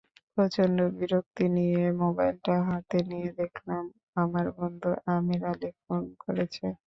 প্রচণ্ড 0.37 0.77
বিরক্তি 0.97 1.45
নিয়ে 1.55 1.83
মোবাইলটা 2.01 2.55
হাতে 2.67 2.97
নিয়ে 3.09 3.29
দেখলাম 3.39 3.83
আমার 4.15 4.45
বন্ধু 4.57 4.89
আমির 5.11 5.41
আলী 5.51 5.69
ফোন 5.81 6.03
করেছে। 6.23 6.65